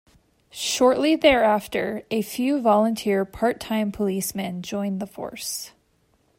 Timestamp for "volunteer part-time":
2.59-3.91